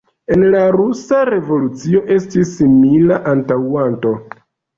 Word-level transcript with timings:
En 0.35 0.43
la 0.53 0.61
rusa 0.75 1.19
revolucio 1.29 2.01
estis 2.15 2.49
simila 2.55 3.21
antaŭanto. 3.35 4.17